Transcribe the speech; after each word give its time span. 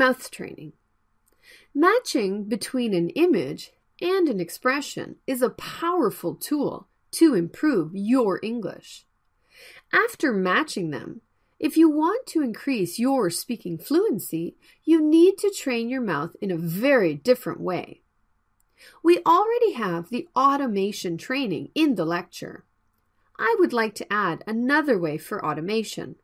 Mouth 0.00 0.30
training. 0.30 0.72
Matching 1.74 2.44
between 2.44 2.94
an 2.94 3.10
image 3.10 3.72
and 4.00 4.30
an 4.30 4.40
expression 4.40 5.16
is 5.26 5.42
a 5.42 5.50
powerful 5.50 6.34
tool 6.36 6.88
to 7.10 7.34
improve 7.34 7.90
your 7.94 8.40
English. 8.42 9.04
After 9.92 10.32
matching 10.32 10.88
them, 10.90 11.20
if 11.58 11.76
you 11.76 11.90
want 11.90 12.26
to 12.28 12.40
increase 12.40 12.98
your 12.98 13.28
speaking 13.28 13.76
fluency, 13.76 14.56
you 14.84 15.02
need 15.02 15.36
to 15.36 15.50
train 15.54 15.90
your 15.90 16.00
mouth 16.00 16.34
in 16.40 16.50
a 16.50 16.56
very 16.56 17.14
different 17.14 17.60
way. 17.60 18.00
We 19.02 19.18
already 19.26 19.72
have 19.72 20.08
the 20.08 20.26
automation 20.34 21.18
training 21.18 21.72
in 21.74 21.96
the 21.96 22.06
lecture. 22.06 22.64
I 23.38 23.54
would 23.58 23.74
like 23.74 23.96
to 23.96 24.10
add 24.10 24.44
another 24.46 24.98
way 24.98 25.18
for 25.18 25.44
automation. 25.44 26.16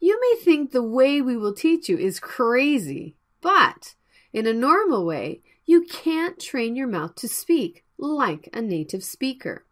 You 0.00 0.20
may 0.20 0.40
think 0.42 0.70
the 0.70 0.82
way 0.82 1.20
we 1.20 1.36
will 1.36 1.54
teach 1.54 1.88
you 1.88 1.96
is 1.96 2.20
crazy, 2.20 3.16
but 3.40 3.94
in 4.32 4.46
a 4.46 4.52
normal 4.52 5.04
way, 5.04 5.42
you 5.64 5.82
can't 5.82 6.38
train 6.38 6.76
your 6.76 6.86
mouth 6.86 7.14
to 7.16 7.28
speak 7.28 7.84
like 7.98 8.48
a 8.52 8.60
native 8.60 9.02
speaker. 9.02 9.64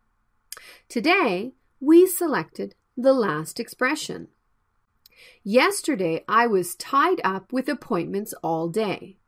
Today, 0.89 1.53
we 1.81 2.07
selected 2.07 2.75
the 2.97 3.13
last 3.13 3.61
expression. 3.61 4.29
Yesterday, 5.43 6.25
I 6.29 6.47
was 6.47 6.75
tied 6.75 7.21
up 7.23 7.53
with 7.53 7.69
appointments 7.69 8.35
all 8.43 8.69
day. 8.69 9.19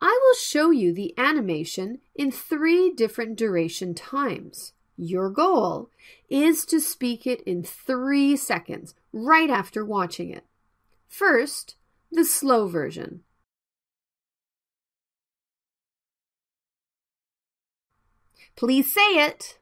I 0.00 0.18
will 0.22 0.34
show 0.34 0.70
you 0.70 0.92
the 0.92 1.14
animation 1.18 2.00
in 2.14 2.30
three 2.30 2.90
different 2.90 3.36
duration 3.36 3.94
times. 3.94 4.72
Your 4.96 5.30
goal 5.30 5.90
is 6.30 6.64
to 6.66 6.80
speak 6.80 7.26
it 7.26 7.42
in 7.42 7.62
three 7.62 8.36
seconds 8.36 8.94
right 9.12 9.50
after 9.50 9.84
watching 9.84 10.30
it. 10.30 10.44
First, 11.06 11.76
the 12.10 12.24
slow 12.24 12.66
version. 12.66 13.20
Please 18.56 18.90
say 18.90 19.26
it. 19.26 19.58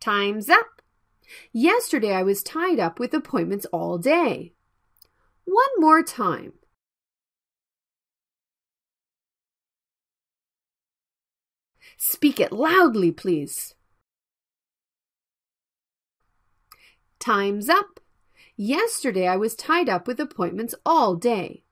Time's 0.00 0.48
up. 0.48 0.80
Yesterday 1.52 2.14
I 2.14 2.22
was 2.22 2.42
tied 2.42 2.80
up 2.80 2.98
with 2.98 3.12
appointments 3.12 3.66
all 3.66 3.98
day. 3.98 4.54
One 5.44 5.68
more 5.78 6.02
time. 6.02 6.54
Speak 11.96 12.40
it 12.40 12.52
loudly, 12.52 13.10
please. 13.12 13.74
Time's 17.18 17.68
up. 17.68 18.00
Yesterday 18.56 19.26
I 19.26 19.36
was 19.36 19.54
tied 19.54 19.88
up 19.88 20.06
with 20.06 20.20
appointments 20.20 20.74
all 20.84 21.14
day. 21.14 21.64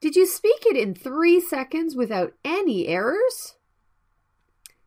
Did 0.00 0.16
you 0.16 0.26
speak 0.26 0.64
it 0.66 0.76
in 0.76 0.94
three 0.94 1.40
seconds 1.40 1.94
without 1.94 2.32
any 2.44 2.86
errors? 2.86 3.56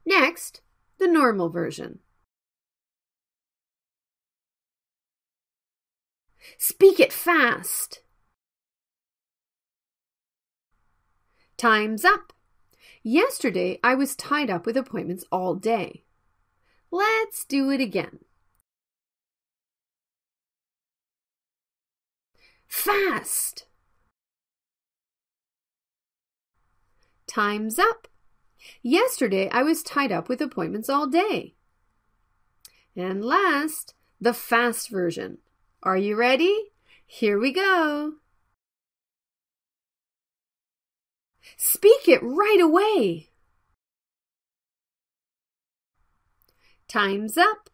Next, 0.06 0.62
the 0.98 1.08
normal 1.08 1.50
version. 1.50 2.00
Speak 6.58 7.00
it 7.00 7.14
fast. 7.14 8.02
Time's 11.58 12.04
up. 12.04 12.34
Yesterday 13.04 13.80
I 13.84 13.96
was 13.96 14.16
tied 14.16 14.50
up 14.50 14.66
with 14.66 14.78
appointments 14.78 15.26
all 15.30 15.56
day. 15.56 16.04
Let's 16.90 17.44
do 17.44 17.70
it 17.70 17.82
again. 17.82 18.20
Fast. 22.66 23.66
Time's 27.28 27.78
up. 27.78 28.08
Yesterday 28.82 29.50
I 29.50 29.64
was 29.64 29.84
tied 29.84 30.14
up 30.14 30.30
with 30.30 30.42
appointments 30.42 30.88
all 30.88 31.08
day. 31.08 31.56
And 32.96 33.26
last, 33.26 33.96
the 34.22 34.34
fast 34.34 34.90
version. 34.90 35.40
Are 35.82 35.98
you 35.98 36.16
ready? 36.16 36.72
Here 37.06 37.38
we 37.38 37.52
go. 37.52 38.14
Speak 41.58 42.08
it 42.08 42.22
right 42.22 42.60
away. 42.62 43.30
Time's 46.88 47.38
up. 47.38 47.70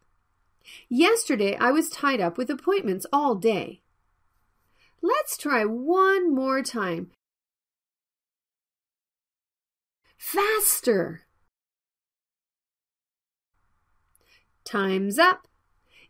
Yesterday 0.88 1.56
I 1.56 1.70
was 1.70 1.90
tied 1.90 2.20
up 2.20 2.38
with 2.38 2.50
appointments 2.50 3.06
all 3.12 3.34
day. 3.34 3.80
Let's 5.02 5.36
try 5.36 5.64
one 5.64 6.34
more 6.34 6.62
time. 6.62 7.10
Faster. 10.18 11.22
Time's 14.64 15.18
up. 15.18 15.48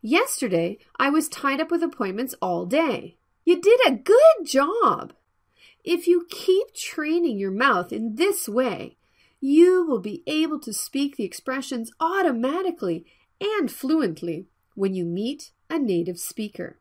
Yesterday, 0.03 0.79
I 0.99 1.11
was 1.11 1.29
tied 1.29 1.61
up 1.61 1.71
with 1.71 1.83
appointments 1.83 2.35
all 2.43 2.67
day. 2.67 3.17
You 3.45 3.61
did 3.61 3.81
a 3.87 3.93
good 3.93 4.45
job. 4.45 5.13
If 5.85 6.07
you 6.07 6.27
keep 6.29 6.75
training 6.75 7.39
your 7.39 7.51
mouth 7.51 7.93
in 7.93 8.17
this 8.17 8.49
way, 8.49 8.97
you 9.41 9.87
will 9.87 10.01
be 10.01 10.23
able 10.27 10.61
to 10.61 10.73
speak 10.73 11.17
the 11.17 11.25
expressions 11.25 11.91
automatically 11.99 13.07
and 13.41 13.71
fluently 13.71 14.47
when 14.75 14.95
you 14.95 15.05
meet 15.05 15.53
a 15.71 15.79
native 15.79 16.19
speaker. 16.19 16.79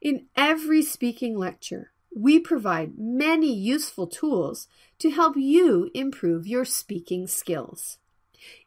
In 0.00 0.26
every 0.36 0.82
speaking 0.82 1.36
lecture, 1.36 1.90
we 2.14 2.38
provide 2.38 2.98
many 2.98 3.52
useful 3.52 4.06
tools 4.06 4.68
to 4.98 5.10
help 5.10 5.36
you 5.36 5.90
improve 5.94 6.46
your 6.46 6.64
speaking 6.64 7.26
skills. 7.26 7.98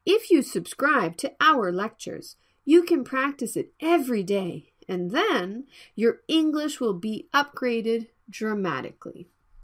If 0.06 0.30
you 0.30 0.42
subscribe 0.42 1.16
to 1.18 1.34
our 1.40 1.72
lectures, 1.72 2.36
you 2.66 2.84
can 2.84 3.04
practice 3.04 3.56
it 3.56 3.72
every 3.80 4.24
day, 4.24 4.72
and 4.90 5.12
then 5.12 5.66
your 5.96 6.22
English 6.28 6.80
will 6.80 6.94
be 6.94 7.28
upgraded 7.34 8.08
dramatically. 8.30 9.30